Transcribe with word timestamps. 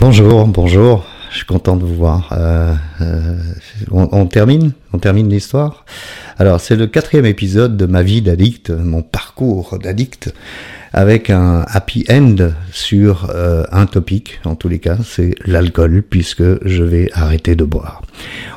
Bonjour, 0.00 0.46
bonjour. 0.46 1.04
Je 1.30 1.36
suis 1.36 1.44
content 1.44 1.76
de 1.76 1.84
vous 1.84 1.94
voir. 1.94 2.30
Euh, 2.32 2.74
euh, 3.02 3.36
on, 3.90 4.08
on 4.12 4.24
termine, 4.24 4.72
on 4.94 4.98
termine 4.98 5.28
l'histoire. 5.28 5.84
Alors 6.38 6.58
c'est 6.58 6.74
le 6.74 6.86
quatrième 6.86 7.26
épisode 7.26 7.76
de 7.76 7.84
ma 7.84 8.02
vie 8.02 8.22
d'addict, 8.22 8.70
mon 8.70 9.02
parcours 9.02 9.78
d'addict, 9.78 10.32
avec 10.94 11.28
un 11.28 11.64
happy 11.68 12.06
end 12.10 12.36
sur 12.72 13.30
euh, 13.30 13.64
un 13.72 13.84
topic. 13.84 14.40
En 14.44 14.54
tous 14.54 14.68
les 14.68 14.78
cas, 14.78 14.96
c'est 15.04 15.34
l'alcool, 15.44 16.02
puisque 16.08 16.66
je 16.66 16.82
vais 16.82 17.10
arrêter 17.12 17.54
de 17.54 17.64
boire. 17.64 18.02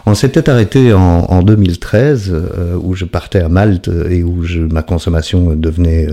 On 0.05 0.15
s'était 0.15 0.49
arrêté 0.49 0.93
en, 0.93 1.25
en 1.25 1.43
2013, 1.43 2.31
euh, 2.31 2.77
où 2.81 2.95
je 2.95 3.05
partais 3.05 3.41
à 3.41 3.49
Malte 3.49 3.89
et 4.09 4.23
où 4.23 4.43
je, 4.43 4.61
ma 4.61 4.81
consommation 4.81 5.55
devenait 5.55 6.07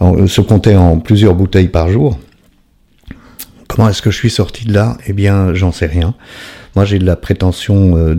euh, 0.00 0.26
se 0.26 0.40
comptait 0.40 0.76
en 0.76 0.98
plusieurs 0.98 1.34
bouteilles 1.34 1.68
par 1.68 1.90
jour. 1.90 2.18
Comment 3.78 3.90
est-ce 3.90 4.02
que 4.02 4.10
je 4.10 4.16
suis 4.16 4.30
sorti 4.30 4.66
de 4.66 4.72
là? 4.72 4.98
Eh 5.06 5.12
bien, 5.12 5.54
j'en 5.54 5.70
sais 5.70 5.86
rien. 5.86 6.16
Moi, 6.74 6.84
j'ai 6.84 6.98
la 6.98 7.14
prétention 7.14 7.96
euh, 7.96 8.16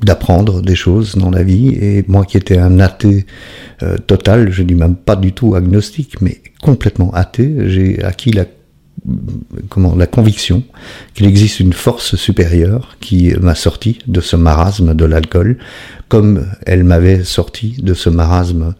d'apprendre 0.00 0.62
des 0.62 0.74
choses 0.74 1.16
dans 1.16 1.30
la 1.30 1.42
vie 1.42 1.68
et 1.68 2.02
moi 2.08 2.24
qui 2.24 2.38
étais 2.38 2.56
un 2.56 2.80
athée 2.80 3.26
euh, 3.82 3.98
total, 3.98 4.50
je 4.52 4.62
dis 4.62 4.74
même 4.74 4.96
pas 4.96 5.16
du 5.16 5.34
tout 5.34 5.54
agnostique, 5.54 6.22
mais 6.22 6.40
complètement 6.62 7.12
athée, 7.12 7.54
j'ai 7.68 8.02
acquis 8.02 8.32
la 8.32 8.46
conviction 10.06 10.62
qu'il 11.12 11.26
existe 11.26 11.60
une 11.60 11.74
force 11.74 12.16
supérieure 12.16 12.96
qui 13.02 13.34
m'a 13.38 13.54
sorti 13.54 13.98
de 14.06 14.22
ce 14.22 14.36
marasme 14.36 14.94
de 14.94 15.04
l'alcool, 15.04 15.58
comme 16.08 16.46
elle 16.64 16.84
m'avait 16.84 17.22
sorti 17.22 17.76
de 17.82 17.92
ce 17.92 18.08
marasme 18.08 18.74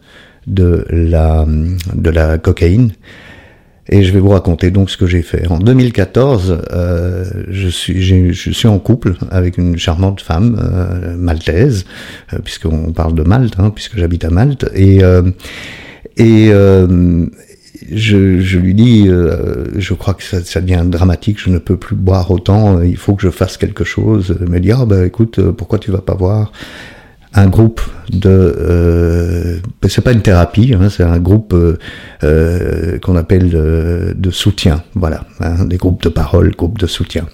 de 0.47 0.83
la 0.89 1.45
cocaïne. 2.39 2.93
Et 3.89 4.03
je 4.03 4.11
vais 4.11 4.19
vous 4.19 4.29
raconter 4.29 4.69
donc 4.71 4.89
ce 4.89 4.97
que 4.97 5.07
j'ai 5.07 5.21
fait. 5.21 5.47
En 5.47 5.59
2014, 5.59 6.61
euh, 6.71 7.25
je, 7.49 7.67
suis, 7.69 8.33
je 8.33 8.51
suis 8.51 8.67
en 8.67 8.79
couple 8.79 9.15
avec 9.31 9.57
une 9.57 9.77
charmante 9.77 10.21
femme 10.21 10.59
euh, 10.61 11.15
maltaise, 11.15 11.85
euh, 12.33 12.39
puisqu'on 12.43 12.91
parle 12.91 13.13
de 13.13 13.23
Malte, 13.23 13.55
hein, 13.59 13.69
puisque 13.69 13.97
j'habite 13.97 14.25
à 14.25 14.29
Malte. 14.29 14.69
Et, 14.75 15.03
euh, 15.03 15.23
et 16.17 16.49
euh, 16.51 17.25
je, 17.89 18.41
je 18.41 18.59
lui 18.59 18.73
dis, 18.73 19.05
euh, 19.07 19.65
je 19.77 19.93
crois 19.93 20.13
que 20.13 20.23
ça, 20.23 20.43
ça 20.43 20.59
devient 20.59 20.83
dramatique, 20.85 21.39
je 21.39 21.49
ne 21.49 21.57
peux 21.57 21.77
plus 21.77 21.95
boire 21.95 22.29
autant, 22.31 22.81
il 22.81 22.97
faut 22.97 23.15
que 23.15 23.21
je 23.21 23.29
fasse 23.29 23.55
quelque 23.55 23.85
chose. 23.85 24.35
Elle 24.41 24.49
me 24.49 24.59
dit, 24.59 24.71
ah 24.73 24.85
bah 24.85 25.05
écoute, 25.05 25.39
pourquoi 25.51 25.79
tu 25.79 25.91
vas 25.91 26.01
pas 26.01 26.15
voir? 26.15 26.51
Un 27.33 27.47
groupe 27.47 27.81
de 28.11 28.29
euh, 28.29 29.57
c'est 29.87 30.01
pas 30.01 30.13
une 30.13 30.21
thérapie 30.21 30.73
hein, 30.73 30.89
c'est 30.89 31.03
un 31.03 31.19
groupe 31.19 31.53
euh, 31.53 31.77
euh, 32.23 32.99
qu'on 32.99 33.15
appelle 33.15 33.51
euh, 33.53 34.13
de 34.15 34.31
soutien 34.31 34.83
voilà 34.95 35.25
hein, 35.39 35.65
des 35.65 35.77
groupes 35.77 36.01
de 36.03 36.09
parole 36.09 36.51
groupes 36.55 36.79
de 36.79 36.87
soutien. 36.87 37.25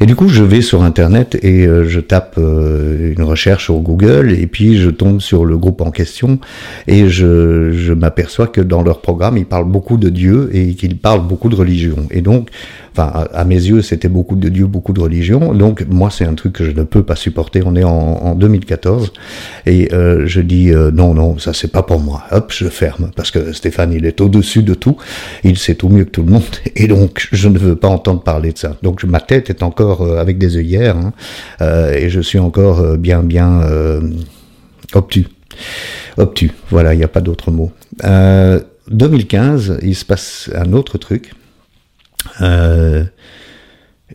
Et 0.00 0.06
du 0.06 0.14
coup 0.14 0.28
je 0.28 0.42
vais 0.42 0.60
sur 0.60 0.82
internet 0.82 1.38
et 1.42 1.66
euh, 1.66 1.84
je 1.88 2.00
tape 2.00 2.36
une 2.36 3.22
recherche 3.22 3.64
sur 3.64 3.78
Google 3.80 4.32
et 4.32 4.46
puis 4.46 4.76
je 4.76 4.90
tombe 4.90 5.20
sur 5.20 5.44
le 5.44 5.56
groupe 5.56 5.80
en 5.80 5.90
question 5.90 6.38
et 6.86 7.08
je, 7.08 7.72
je 7.72 7.92
m'aperçois 7.92 8.46
que 8.46 8.60
dans 8.60 8.82
leur 8.82 9.00
programme 9.00 9.38
ils 9.38 9.46
parlent 9.46 9.70
beaucoup 9.70 9.96
de 9.96 10.08
Dieu 10.08 10.50
et 10.52 10.74
qu'ils 10.74 10.98
parlent 10.98 11.26
beaucoup 11.26 11.48
de 11.48 11.56
religion. 11.56 11.96
Et 12.10 12.20
donc 12.20 12.50
enfin 12.92 13.26
à, 13.32 13.44
mes 13.44 13.54
yeux 13.54 13.82
c'était 13.82 14.08
beaucoup 14.08 14.36
de 14.36 14.48
Dieu 14.48 14.66
beaucoup 14.66 14.92
de 14.92 15.00
religion. 15.00 15.54
Donc 15.54 15.86
moi 15.88 16.10
c'est 16.10 16.24
un 16.26 16.34
truc 16.34 16.54
que 16.54 16.64
je 16.64 16.72
ne 16.72 16.82
peux 16.82 17.02
pas 17.02 17.16
supporter. 17.16 17.62
On 17.64 17.74
est 17.76 17.84
en 17.84 18.34
2014 18.34 19.12
et 19.66 19.92
euh, 19.92 20.26
je 20.26 20.40
dis 20.40 20.70
euh, 20.70 20.90
non 20.90 21.14
non 21.14 21.38
ça 21.38 21.52
c'est 21.52 21.70
pas 21.70 21.82
pour 21.82 22.00
moi. 22.00 22.24
Hop 22.30 22.52
je 22.54 22.68
ferme. 22.68 23.10
Parce 23.14 23.30
que 23.30 23.52
Stéphane 23.52 23.92
il 23.92 24.06
est 24.06 24.20
au 24.20 24.28
dessus 24.28 24.62
de 24.62 24.74
tout. 24.74 24.96
Il 25.44 25.58
sait 25.58 25.74
tout 25.74 25.88
mieux 25.88 26.04
que 26.04 26.10
tout 26.10 26.22
le 26.22 26.32
monde. 26.32 26.42
Et 26.76 26.86
donc 26.88 27.28
je 27.32 27.48
ne 27.48 27.58
veux 27.58 27.76
pas 27.76 27.88
entendre 27.88 28.22
parler 28.22 28.52
de 28.52 28.58
ça. 28.58 28.76
Donc 28.82 29.04
ma 29.04 29.20
tête 29.20 29.50
est 29.50 29.62
encore 29.62 30.02
euh, 30.02 30.18
avec 30.18 30.38
des 30.38 30.56
œillères 30.56 30.96
hein, 30.96 31.12
et 31.94 32.08
je 32.08 32.20
suis 32.20 32.38
encore 32.38 32.96
bien 32.96 33.22
bien 33.22 33.62
obtus. 34.94 35.26
Obtus. 36.16 36.50
Voilà 36.70 36.94
il 36.94 36.98
n'y 36.98 37.04
a 37.04 37.08
pas 37.08 37.20
d'autre 37.20 37.50
mot. 37.50 37.72
Euh, 38.04 38.60
2015 38.90 39.78
il 39.82 39.94
se 39.94 40.04
passe 40.04 40.50
un 40.54 40.72
autre 40.72 40.98
truc 40.98 41.32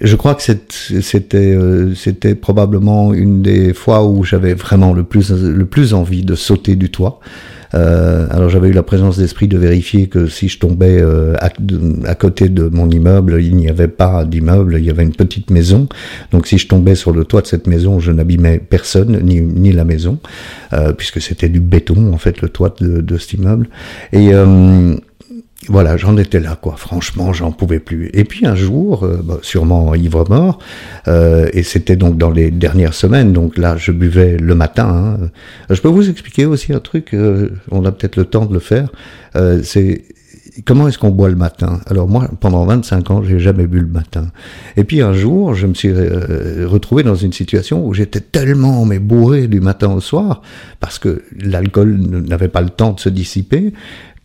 je 0.02 0.16
crois 0.16 0.36
que 0.36 0.42
c'était 0.44 1.56
euh, 1.56 1.94
c'était 1.96 2.36
probablement 2.36 3.14
une 3.14 3.42
des 3.42 3.74
fois 3.74 4.06
où 4.06 4.24
j'avais 4.24 4.54
vraiment 4.54 4.94
le 4.94 5.04
plus 5.04 5.32
le 5.32 5.66
plus 5.66 5.94
envie 5.94 6.24
de 6.24 6.36
sauter 6.36 6.76
du 6.76 6.90
toit. 6.90 7.20
Euh, 7.74 8.28
alors 8.30 8.50
j'avais 8.50 8.70
eu 8.70 8.74
la 8.74 8.84
présence 8.84 9.18
d'esprit 9.18 9.48
de 9.48 9.58
vérifier 9.58 10.08
que 10.08 10.28
si 10.28 10.48
je 10.48 10.60
tombais 10.60 11.00
euh, 11.02 11.36
à 12.06 12.16
côté 12.16 12.50
de 12.50 12.70
mon 12.70 12.90
immeuble, 12.90 13.42
il 13.42 13.56
n'y 13.56 13.70
avait 13.70 13.88
pas 13.88 14.26
d'immeuble, 14.26 14.78
il 14.80 14.86
y 14.86 14.90
avait 14.90 15.04
une 15.04 15.16
petite 15.16 15.50
maison. 15.50 15.88
Donc 16.32 16.48
si 16.48 16.58
je 16.58 16.68
tombais 16.68 16.96
sur 16.96 17.12
le 17.12 17.26
toit 17.26 17.42
de 17.42 17.48
cette 17.48 17.68
maison, 17.68 18.00
je 18.00 18.12
n'abîmais 18.12 18.60
personne 18.60 19.20
ni 19.24 19.42
ni 19.42 19.72
la 19.72 19.86
maison, 19.86 20.20
euh, 20.74 20.94
puisque 20.94 21.22
c'était 21.22 21.50
du 21.50 21.60
béton 21.60 22.14
en 22.14 22.18
fait 22.18 22.42
le 22.42 22.50
toit 22.50 22.74
de, 22.80 23.02
de 23.02 23.18
cet 23.18 23.34
immeuble. 23.34 23.70
Et 24.14 24.34
euh, 24.34 24.96
voilà, 25.70 25.98
j'en 25.98 26.16
étais 26.18 26.40
là, 26.40 26.58
quoi. 26.62 26.76
Franchement, 26.78 27.34
j'en 27.34 27.52
pouvais 27.52 27.80
plus. 27.80 28.10
Et 28.14 28.24
puis 28.24 28.46
un 28.46 28.56
jour, 28.56 29.04
euh, 29.04 29.20
bah, 29.24 29.40
sûrement 29.42 29.96
ivre 29.96 30.24
mort, 30.30 30.60
euh, 31.08 31.50
et 31.52 31.64
c'était 31.64 31.96
donc 31.96 32.18
dans 32.18 32.30
les 32.30 32.52
dernières 32.52 32.94
semaines, 32.94 33.34
donc 33.34 33.58
là, 33.58 33.76
je 33.76 33.92
buvais 33.92 34.38
le 34.38 34.54
matin. 34.56 35.18
hein. 35.20 35.30
Je 35.70 35.82
peux 35.82 35.88
vous 35.90 36.10
expliquer 36.10 36.46
aussi 36.46 36.74
un 36.74 36.80
truc, 36.80 37.14
euh, 37.14 37.50
on 37.72 37.86
a 37.86 37.92
peut-être 37.92 38.18
le 38.18 38.26
temps 38.26 38.46
de 38.46 38.54
le 38.54 38.60
faire, 38.60 38.90
euh, 39.36 39.62
c'est 39.64 40.04
comment 40.66 40.88
est-ce 40.88 41.00
qu'on 41.00 41.10
boit 41.10 41.30
le 41.30 41.36
matin? 41.36 41.82
Alors 41.88 42.08
moi, 42.08 42.30
pendant 42.40 42.64
25 42.66 43.12
ans, 43.12 43.24
j'ai 43.24 43.40
jamais 43.40 43.68
bu 43.68 43.80
le 43.80 43.88
matin. 43.88 44.28
Et 44.76 44.84
puis 44.84 45.02
un 45.02 45.14
jour, 45.14 45.54
je 45.54 45.68
me 45.68 45.74
suis 45.74 45.90
euh, 45.90 46.66
retrouvé 46.68 47.04
dans 47.04 47.16
une 47.16 47.34
situation 47.34 47.86
où 47.86 47.94
j'étais 47.94 48.22
tellement 48.22 48.86
mais 48.86 49.00
bourré 49.00 49.48
du 49.48 49.60
matin 49.60 49.92
au 49.92 50.02
soir, 50.02 50.42
parce 50.80 51.00
que 51.00 51.24
l'alcool 51.40 51.98
n'avait 51.98 52.48
pas 52.48 52.62
le 52.62 52.70
temps 52.70 52.94
de 52.94 53.00
se 53.00 53.10
dissiper, 53.10 53.74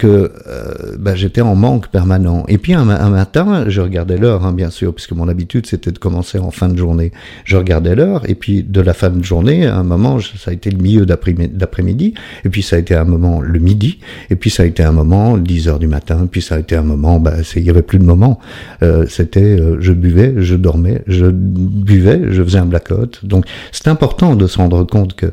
que 0.02 0.32
euh, 0.48 0.96
bah, 0.98 1.14
j'étais 1.14 1.42
en 1.42 1.54
manque 1.54 1.86
permanent. 1.88 2.44
Et 2.48 2.58
puis 2.58 2.74
un, 2.74 2.84
ma- 2.84 3.00
un 3.00 3.10
matin, 3.10 3.66
je 3.68 3.80
regardais 3.80 4.16
l'heure, 4.18 4.44
hein, 4.44 4.52
bien 4.52 4.70
sûr, 4.70 4.92
puisque 4.92 5.12
mon 5.12 5.28
habitude 5.28 5.66
c'était 5.66 5.92
de 5.92 5.98
commencer 5.98 6.38
en 6.40 6.50
fin 6.50 6.68
de 6.68 6.76
journée. 6.76 7.12
Je 7.44 7.56
regardais 7.56 7.94
l'heure, 7.94 8.28
et 8.28 8.34
puis 8.34 8.64
de 8.64 8.80
la 8.80 8.94
fin 8.94 9.10
de 9.10 9.22
journée, 9.22 9.64
à 9.66 9.76
un 9.76 9.84
moment, 9.84 10.18
ça 10.18 10.50
a 10.50 10.54
été 10.54 10.70
le 10.70 10.78
milieu 10.78 11.06
d'après- 11.06 11.34
d'après-midi, 11.34 12.14
et 12.44 12.48
puis 12.48 12.62
ça 12.62 12.74
a 12.76 12.78
été 12.80 12.96
un 12.96 13.04
moment 13.04 13.40
le 13.40 13.58
midi, 13.60 14.00
et 14.28 14.34
puis 14.34 14.50
ça 14.50 14.64
a 14.64 14.66
été 14.66 14.82
un 14.82 14.90
moment 14.90 15.38
10 15.38 15.68
heures 15.68 15.78
du 15.78 15.86
matin, 15.86 16.26
puis 16.28 16.42
ça 16.42 16.56
a 16.56 16.58
été 16.58 16.74
un 16.74 16.82
moment, 16.82 17.20
bah, 17.20 17.34
il 17.54 17.62
y 17.62 17.70
avait 17.70 17.82
plus 17.82 18.00
de 18.00 18.04
moment. 18.04 18.40
Euh, 18.82 19.06
c'était, 19.08 19.60
euh, 19.60 19.76
je 19.80 19.92
buvais, 19.92 20.34
je 20.38 20.56
dormais, 20.56 21.02
je 21.06 21.26
buvais, 21.30 22.22
je 22.32 22.42
faisais 22.42 22.58
un 22.58 22.66
blackout. 22.66 23.20
Donc 23.24 23.44
c'est 23.70 23.86
important 23.86 24.34
de 24.34 24.46
se 24.48 24.58
rendre 24.58 24.82
compte 24.84 25.14
que 25.14 25.26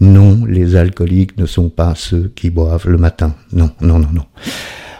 non, 0.00 0.44
les 0.48 0.74
alcooliques 0.74 1.38
ne 1.38 1.46
sont 1.46 1.68
pas 1.68 1.94
ceux 1.94 2.32
qui 2.34 2.50
boivent 2.50 2.88
le 2.88 2.98
matin. 2.98 3.34
Non, 3.52 3.70
non, 3.80 3.98
non, 4.00 4.08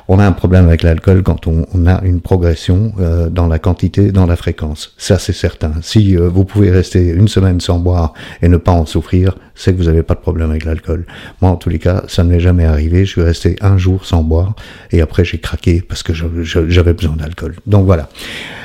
On 0.09 0.21
a 0.21 0.25
un 0.25 0.33
problème 0.33 0.69
avec 0.69 0.85
l'alcool 0.85 1.23
quand 1.25 1.49
on, 1.49 1.87
a 1.87 2.01
une 2.05 2.21
progression 2.21 2.93
euh, 3.01 3.29
dans 3.29 3.49
la 3.49 3.59
quantité, 3.59 4.13
dans 4.13 4.27
la 4.27 4.37
fréquence. 4.37 4.95
Ça, 4.99 5.19
c'est 5.19 5.33
certain. 5.33 5.73
Si 5.83 6.17
euh, 6.17 6.29
vous 6.29 6.45
pouvez 6.45 6.71
rester 6.71 7.09
une 7.09 7.27
semaine 7.27 7.61
sans 7.61 7.81
boire 7.81 8.13
et 8.41 8.49
ne 8.49 8.57
pas 8.57 8.71
en 8.71 8.87
souffrir, 8.87 9.37
c'est 9.57 9.73
que 9.73 9.79
vous 9.79 9.85
n'avez 9.85 10.05
pas 10.05 10.15
de 10.15 10.21
problème 10.21 10.51
avec 10.51 10.65
l'alcool. 10.65 11.07
Moi, 11.43 11.51
en 11.51 11.57
tous 11.57 11.71
les 11.71 11.81
cas, 11.81 12.05
ça 12.07 12.23
ne 12.23 12.31
m'est 12.31 12.41
jamais 12.41 12.65
arrivé. 12.65 13.05
Je 13.05 13.11
suis 13.11 13.23
resté 13.23 13.57
un 13.61 13.79
jour 13.79 14.05
sans 14.05 14.23
boire 14.23 14.55
et 14.93 15.01
après 15.01 15.25
j'ai 15.25 15.39
craqué 15.39 15.83
parce 15.83 16.05
que 16.05 16.13
j'avais 16.15 16.93
besoin 16.93 17.17
d'alcool. 17.17 17.57
Donc 17.67 17.87
voilà. 17.87 18.09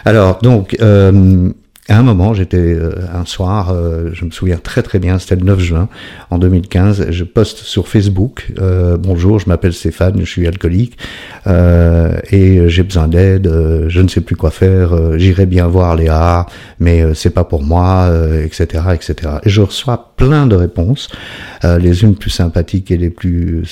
Alors, 0.06 0.40
donc, 0.44 0.78
euh, 0.80 1.52
à 1.92 2.00
un 2.00 2.04
moment, 2.04 2.34
j'étais 2.34 2.58
euh, 2.58 2.96
un 3.14 3.26
soir, 3.26 3.72
euh, 3.72 4.12
je 4.14 4.26
me 4.26 4.32
souviens 4.32 4.58
très 4.58 4.82
très 4.82 4.98
bien, 5.00 5.20
c'était 5.20 5.36
le 5.36 5.44
9 5.44 5.60
juin 5.60 5.90
en 6.30 6.38
2015, 6.38 7.08
je 7.10 7.24
poste 7.24 7.60
sur 7.60 7.88
Facebook, 7.88 8.52
euh, 8.60 8.98
bonjour, 8.98 9.40
je 9.40 9.50
m'appelle 9.50 9.74
Stéphane, 9.74 10.20
je 10.20 10.26
suis 10.26 10.48
alcoolique 10.48 10.98
euh, 11.48 12.18
et 12.32 12.70
j'ai 12.70 12.84
besoin 12.84 13.08
d'aide, 13.08 13.48
euh, 13.48 13.90
je 13.90 14.02
ne 14.02 14.08
sais 14.08 14.22
plus 14.22 14.36
quoi 14.36 14.52
faire, 14.52 14.94
euh, 14.94 15.18
j'irai 15.18 15.46
bien 15.46 15.68
voir 15.68 15.96
Léa, 15.96 16.46
mais 16.80 17.14
c'est 17.14 17.30
pas 17.30 17.44
pour 17.44 17.62
moi, 17.62 18.10
etc., 18.44 18.84
etc. 18.94 19.34
Et 19.44 19.50
je 19.50 19.62
reçois 19.62 20.14
plein 20.16 20.48
de 20.48 20.56
réponses, 20.56 21.10
les 21.64 22.04
unes 22.04 22.16
plus 22.16 22.30
sympathiques 22.30 22.90
et 22.92 22.98
les 22.98 23.10
plus 23.10 23.64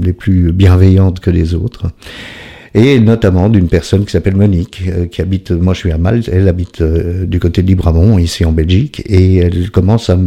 les 0.00 0.12
plus 0.12 0.52
bienveillantes 0.52 1.20
que 1.20 1.30
les 1.30 1.54
autres 1.54 1.86
et 2.74 3.00
notamment 3.00 3.48
d'une 3.48 3.68
personne 3.68 4.04
qui 4.04 4.12
s'appelle 4.12 4.36
Monique, 4.36 4.82
euh, 4.88 5.06
qui 5.06 5.20
habite, 5.22 5.50
moi 5.50 5.74
je 5.74 5.80
suis 5.80 5.92
à 5.92 5.98
Malte, 5.98 6.28
elle 6.32 6.48
habite 6.48 6.80
euh, 6.80 7.26
du 7.26 7.38
côté 7.38 7.62
de 7.62 7.66
Libramont, 7.68 8.18
ici 8.18 8.44
en 8.44 8.52
Belgique, 8.52 9.02
et 9.06 9.36
elle 9.36 9.70
commence 9.70 10.10
à 10.10 10.18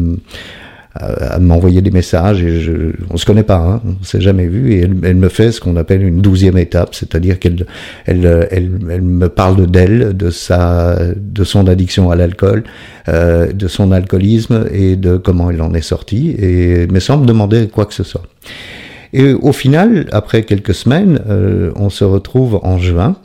à 0.97 1.39
m'envoyer 1.39 1.81
des 1.81 1.91
messages 1.91 2.41
et 2.41 2.61
je, 2.61 2.71
on 3.09 3.17
se 3.17 3.25
connaît 3.25 3.43
pas, 3.43 3.57
hein, 3.57 3.81
on 3.85 4.03
s'est 4.03 4.21
jamais 4.21 4.47
vu. 4.47 4.73
Et 4.73 4.79
elle, 4.79 5.15
me 5.15 5.27
fait 5.27 5.51
ce 5.51 5.59
qu'on 5.59 5.75
appelle 5.75 6.01
une 6.03 6.21
douzième 6.21 6.57
étape, 6.57 6.95
c'est-à-dire 6.95 7.37
qu'elle 7.37 7.65
elle, 8.05 8.47
elle, 8.49 8.71
elle 8.89 9.01
me 9.01 9.27
parle 9.27 9.67
d'elle, 9.67 10.15
de 10.15 10.29
sa, 10.29 10.97
de 11.15 11.43
son 11.43 11.67
addiction 11.67 12.11
à 12.11 12.15
l'alcool, 12.15 12.63
euh, 13.09 13.51
de 13.51 13.67
son 13.67 13.91
alcoolisme 13.91 14.67
et 14.71 14.95
de 14.95 15.17
comment 15.17 15.51
elle 15.51 15.61
en 15.61 15.73
est 15.73 15.81
sortie. 15.81 16.33
Et 16.39 16.87
mais 16.89 17.01
sans 17.01 17.17
me 17.17 17.25
demander 17.25 17.67
quoi 17.67 17.85
que 17.85 17.93
ce 17.93 18.03
soit. 18.03 18.23
Et 19.17 19.33
au 19.33 19.53
final, 19.53 20.09
après 20.11 20.43
quelques 20.43 20.73
semaines, 20.73 21.21
euh, 21.29 21.71
on 21.77 21.89
se 21.89 22.03
retrouve 22.03 22.59
en 22.63 22.77
juin 22.77 23.15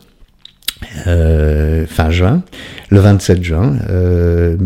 euh, 1.07 1.87
fin 1.87 2.11
juin, 2.11 2.43
le 2.89 2.99
27 2.99 3.45
juin, 3.45 3.77
euh, 3.91 4.57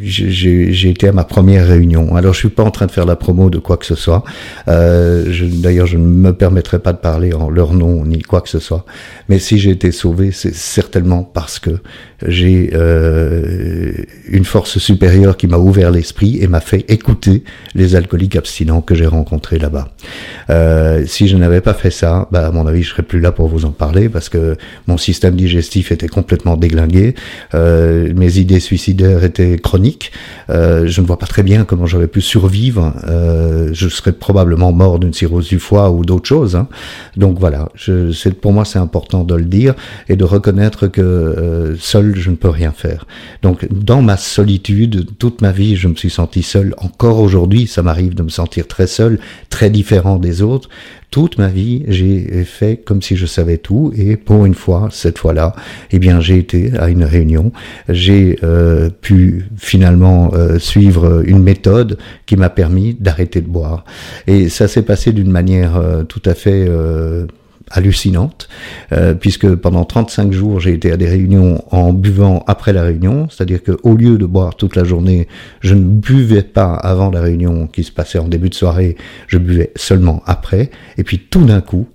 j'ai 0.00 0.88
été 0.88 1.08
à 1.08 1.12
ma 1.12 1.24
première 1.24 1.66
réunion. 1.66 2.16
Alors 2.16 2.32
je 2.32 2.38
suis 2.38 2.48
pas 2.48 2.62
en 2.62 2.70
train 2.70 2.86
de 2.86 2.90
faire 2.90 3.04
la 3.04 3.16
promo 3.16 3.50
de 3.50 3.58
quoi 3.58 3.76
que 3.76 3.84
ce 3.84 3.94
soit. 3.94 4.24
Euh, 4.68 5.24
D'ailleurs, 5.62 5.86
je 5.86 5.98
ne 5.98 6.04
me 6.04 6.32
permettrai 6.32 6.78
pas 6.78 6.94
de 6.94 6.98
parler 6.98 7.34
en 7.34 7.50
leur 7.50 7.74
nom 7.74 8.04
ni 8.06 8.22
quoi 8.22 8.40
que 8.40 8.48
ce 8.48 8.58
soit. 8.58 8.86
Mais 9.28 9.38
si 9.38 9.58
j'ai 9.58 9.70
été 9.70 9.92
sauvé, 9.92 10.32
c'est 10.32 10.54
certainement 10.54 11.22
parce 11.22 11.58
que 11.58 11.70
j'ai 12.26 12.72
une 12.72 14.44
force 14.44 14.78
supérieure 14.78 15.36
qui 15.36 15.48
m'a 15.48 15.58
ouvert 15.58 15.90
l'esprit 15.90 16.38
et 16.40 16.48
m'a 16.48 16.60
fait 16.60 16.84
écouter 16.88 17.44
les 17.74 17.94
alcooliques 17.94 18.36
abstinents 18.36 18.80
que 18.80 18.94
j'ai 18.94 19.06
rencontrés 19.06 19.58
là-bas. 19.58 19.88
Si 21.06 21.28
je 21.28 21.36
n'avais 21.36 21.60
pas 21.60 21.74
fait 21.74 21.90
ça, 21.90 22.26
bah, 22.30 22.46
à 22.46 22.50
mon 22.50 22.66
avis, 22.66 22.82
je 22.82 22.90
serais 22.90 23.02
plus 23.02 23.20
là 23.20 23.32
pour 23.32 23.48
vous 23.48 23.66
en 23.66 23.70
parler 23.70 24.08
parce 24.08 24.30
que 24.30 24.56
mon 24.86 24.96
système 24.96 25.25
digestif 25.34 25.90
était 25.90 26.08
complètement 26.08 26.56
déglingué, 26.56 27.14
euh, 27.54 28.12
mes 28.14 28.38
idées 28.38 28.60
suicidaires 28.60 29.24
étaient 29.24 29.58
chroniques. 29.58 30.12
Euh, 30.50 30.86
je 30.86 31.00
ne 31.00 31.06
vois 31.06 31.18
pas 31.18 31.26
très 31.26 31.42
bien 31.42 31.64
comment 31.64 31.86
j'aurais 31.86 32.06
pu 32.06 32.20
survivre. 32.20 32.94
Euh, 33.08 33.70
je 33.72 33.88
serais 33.88 34.12
probablement 34.12 34.72
mort 34.72 34.98
d'une 34.98 35.12
cirrhose 35.12 35.48
du 35.48 35.58
foie 35.58 35.90
ou 35.90 36.04
d'autres 36.04 36.28
choses. 36.28 36.54
Hein. 36.54 36.68
Donc 37.16 37.38
voilà, 37.38 37.68
je, 37.74 38.28
pour 38.28 38.52
moi 38.52 38.64
c'est 38.64 38.78
important 38.78 39.24
de 39.24 39.34
le 39.34 39.44
dire 39.44 39.74
et 40.08 40.16
de 40.16 40.24
reconnaître 40.24 40.86
que 40.86 41.76
seul 41.80 42.14
je 42.16 42.30
ne 42.30 42.36
peux 42.36 42.50
rien 42.50 42.72
faire. 42.72 43.06
Donc 43.42 43.66
dans 43.70 44.02
ma 44.02 44.16
solitude, 44.16 45.06
toute 45.18 45.40
ma 45.40 45.52
vie, 45.52 45.76
je 45.76 45.88
me 45.88 45.94
suis 45.94 46.10
senti 46.10 46.42
seul. 46.42 46.74
Encore 46.78 47.18
aujourd'hui, 47.20 47.66
ça 47.66 47.82
m'arrive 47.82 48.14
de 48.14 48.22
me 48.22 48.28
sentir 48.28 48.66
très 48.66 48.86
seul, 48.86 49.18
très 49.50 49.70
différent 49.70 50.18
des 50.18 50.42
autres. 50.42 50.68
Toute 51.10 51.38
ma 51.38 51.48
vie, 51.48 51.84
j'ai 51.88 52.44
fait 52.44 52.76
comme 52.84 53.00
si 53.00 53.16
je 53.16 53.26
savais 53.26 53.58
tout 53.58 53.92
et 53.96 54.16
pour 54.16 54.44
une 54.44 54.54
fois, 54.54 54.88
cette 54.90 55.18
fois-là, 55.18 55.54
eh 55.90 55.98
bien, 55.98 56.20
j'ai 56.20 56.36
été 56.36 56.76
à 56.78 56.88
une 56.88 57.04
réunion. 57.04 57.52
J'ai 57.88 58.38
euh, 58.42 58.90
pu 58.90 59.46
finalement 59.56 60.32
euh, 60.34 60.58
suivre 60.58 61.22
une 61.26 61.42
méthode 61.42 61.98
qui 62.26 62.36
m'a 62.36 62.50
permis 62.50 62.94
d'arrêter 62.94 63.40
de 63.40 63.46
boire. 63.46 63.84
Et 64.26 64.48
ça 64.48 64.68
s'est 64.68 64.82
passé 64.82 65.12
d'une 65.12 65.30
manière 65.30 65.76
euh, 65.76 66.02
tout 66.02 66.22
à 66.24 66.34
fait 66.34 66.68
hallucinante, 67.70 68.48
euh, 68.92 69.14
puisque 69.14 69.54
pendant 69.54 69.84
35 69.84 70.32
jours, 70.32 70.60
j'ai 70.60 70.72
été 70.72 70.92
à 70.92 70.96
des 70.96 71.08
réunions 71.08 71.64
en 71.70 71.92
buvant 71.92 72.44
après 72.46 72.72
la 72.72 72.82
réunion, 72.82 73.28
c'est-à-dire 73.28 73.60
qu'au 73.62 73.94
lieu 73.94 74.18
de 74.18 74.26
boire 74.26 74.54
toute 74.56 74.76
la 74.76 74.84
journée, 74.84 75.28
je 75.60 75.74
ne 75.74 75.82
buvais 75.82 76.42
pas 76.42 76.74
avant 76.74 77.10
la 77.10 77.20
réunion 77.20 77.66
qui 77.66 77.82
se 77.84 77.92
passait 77.92 78.18
en 78.18 78.28
début 78.28 78.50
de 78.50 78.54
soirée, 78.54 78.96
je 79.26 79.38
buvais 79.38 79.72
seulement 79.76 80.22
après, 80.26 80.70
et 80.96 81.04
puis 81.04 81.18
tout 81.18 81.44
d'un 81.44 81.60
coup, 81.60 81.88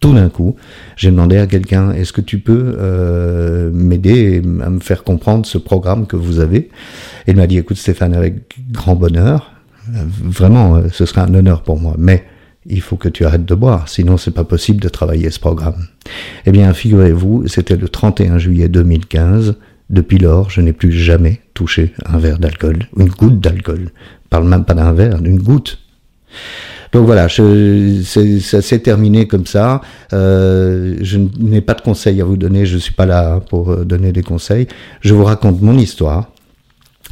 tout 0.00 0.14
d'un 0.14 0.30
coup, 0.30 0.56
j'ai 0.96 1.10
demandé 1.10 1.36
à 1.36 1.46
quelqu'un, 1.46 1.92
est-ce 1.92 2.12
que 2.12 2.22
tu 2.22 2.38
peux 2.38 2.74
euh, 2.78 3.70
m'aider 3.72 4.42
à 4.64 4.70
me 4.70 4.80
faire 4.80 5.04
comprendre 5.04 5.44
ce 5.44 5.58
programme 5.58 6.06
que 6.06 6.16
vous 6.16 6.40
avez? 6.40 6.70
Il 7.26 7.36
m'a 7.36 7.46
dit, 7.46 7.58
écoute 7.58 7.76
Stéphane, 7.76 8.14
avec 8.14 8.34
grand 8.72 8.96
bonheur, 8.96 9.52
vraiment, 9.86 10.76
euh, 10.76 10.88
ce 10.90 11.04
serait 11.04 11.20
un 11.20 11.34
honneur 11.34 11.62
pour 11.62 11.78
moi, 11.78 11.94
mais 11.98 12.24
il 12.66 12.80
faut 12.80 12.96
que 12.96 13.08
tu 13.08 13.24
arrêtes 13.24 13.46
de 13.46 13.54
boire, 13.54 13.88
sinon 13.88 14.16
c'est 14.16 14.30
pas 14.30 14.44
possible 14.44 14.80
de 14.80 14.88
travailler 14.88 15.30
ce 15.30 15.40
programme. 15.40 15.86
Eh 16.46 16.52
bien, 16.52 16.72
figurez-vous, 16.72 17.48
c'était 17.48 17.76
le 17.76 17.88
31 17.88 18.38
juillet 18.38 18.68
2015. 18.68 19.56
Depuis 19.88 20.18
lors, 20.18 20.50
je 20.50 20.60
n'ai 20.60 20.72
plus 20.72 20.92
jamais 20.92 21.40
touché 21.54 21.94
un 22.06 22.18
verre 22.18 22.38
d'alcool, 22.38 22.86
une 22.96 23.08
goutte 23.08 23.40
d'alcool. 23.40 23.90
parle 24.28 24.46
même 24.46 24.64
pas 24.64 24.74
d'un 24.74 24.92
verre, 24.92 25.20
d'une 25.20 25.42
goutte. 25.42 25.78
Donc 26.92 27.06
voilà, 27.06 27.28
je, 27.28 28.02
ça 28.40 28.62
s'est 28.62 28.80
terminé 28.80 29.26
comme 29.26 29.46
ça. 29.46 29.80
Euh, 30.12 30.96
je 31.00 31.18
n'ai 31.38 31.60
pas 31.60 31.74
de 31.74 31.80
conseils 31.80 32.20
à 32.20 32.24
vous 32.24 32.36
donner, 32.36 32.66
je 32.66 32.78
suis 32.78 32.92
pas 32.92 33.06
là 33.06 33.40
pour 33.40 33.70
euh, 33.70 33.84
donner 33.84 34.12
des 34.12 34.22
conseils. 34.22 34.66
Je 35.00 35.14
vous 35.14 35.24
raconte 35.24 35.60
mon 35.62 35.78
histoire. 35.78 36.30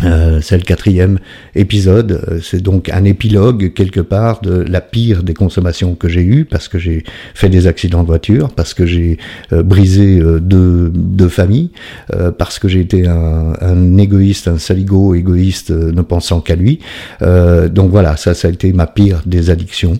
Euh, 0.04 0.40
c'est 0.40 0.56
le 0.56 0.62
quatrième 0.62 1.18
épisode. 1.54 2.22
Euh, 2.30 2.38
c'est 2.42 2.62
donc 2.62 2.88
un 2.88 3.04
épilogue 3.04 3.72
quelque 3.72 4.00
part 4.00 4.40
de 4.42 4.64
la 4.68 4.80
pire 4.80 5.22
des 5.22 5.34
consommations 5.34 5.94
que 5.94 6.08
j'ai 6.08 6.22
eues 6.22 6.44
parce 6.44 6.68
que 6.68 6.78
j'ai 6.78 7.04
fait 7.34 7.48
des 7.48 7.66
accidents 7.66 8.02
de 8.02 8.06
voiture, 8.06 8.50
parce 8.50 8.74
que 8.74 8.86
j'ai 8.86 9.18
euh, 9.52 9.62
brisé 9.62 10.20
deux, 10.40 10.90
deux, 10.94 11.28
familles, 11.28 11.70
parce 12.38 12.58
que 12.58 12.68
j'ai 12.68 12.80
été 12.80 13.06
un, 13.06 13.52
un, 13.60 13.98
égoïste, 13.98 14.48
un 14.48 14.58
saligo 14.58 15.14
égoïste 15.14 15.70
ne 15.70 16.00
pensant 16.02 16.40
qu'à 16.40 16.56
lui. 16.56 16.80
donc 17.20 17.90
voilà, 17.90 18.16
ça, 18.16 18.34
ça 18.34 18.48
a 18.48 18.50
été 18.50 18.72
ma 18.72 18.86
pire 18.86 19.22
des 19.26 19.50
addictions 19.50 19.98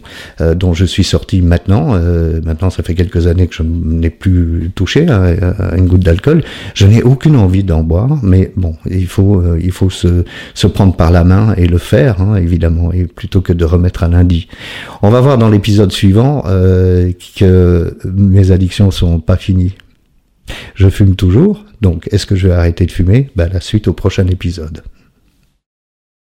dont 0.56 0.72
je 0.72 0.84
suis 0.84 1.04
sorti 1.04 1.42
maintenant. 1.42 1.98
maintenant, 2.44 2.70
ça 2.70 2.82
fait 2.82 2.94
quelques 2.94 3.26
années 3.26 3.46
que 3.46 3.54
je 3.54 3.62
n'ai 3.62 4.10
plus 4.10 4.70
touché 4.74 5.08
à, 5.08 5.76
une 5.76 5.86
goutte 5.86 6.04
d'alcool. 6.04 6.42
Je 6.74 6.86
n'ai 6.86 7.02
aucune 7.02 7.36
envie 7.36 7.64
d'en 7.64 7.82
boire, 7.82 8.18
mais 8.22 8.52
bon, 8.56 8.74
il 8.88 9.06
faut, 9.06 9.42
il 9.56 9.72
faut 9.72 9.87
se, 9.90 10.24
se, 10.54 10.66
prendre 10.66 10.94
par 10.94 11.10
la 11.10 11.24
main 11.24 11.54
et 11.56 11.66
le 11.66 11.78
faire, 11.78 12.20
hein, 12.20 12.36
évidemment, 12.36 12.92
et 12.92 13.04
plutôt 13.04 13.40
que 13.40 13.52
de 13.52 13.64
remettre 13.64 14.04
un 14.04 14.10
lundi. 14.10 14.48
On 15.02 15.10
va 15.10 15.20
voir 15.20 15.38
dans 15.38 15.48
l'épisode 15.48 15.92
suivant 15.92 16.44
euh, 16.46 17.12
que 17.36 17.96
mes 18.04 18.50
addictions 18.50 18.90
sont 18.90 19.20
pas 19.20 19.36
finies. 19.36 19.74
Je 20.74 20.88
fume 20.88 21.14
toujours, 21.14 21.64
donc 21.80 22.08
est-ce 22.10 22.26
que 22.26 22.36
je 22.36 22.48
vais 22.48 22.54
arrêter 22.54 22.86
de 22.86 22.92
fumer? 22.92 23.30
Ben, 23.36 23.50
La 23.52 23.60
suite 23.60 23.88
au 23.88 23.92
prochain 23.92 24.26
épisode. 24.26 24.82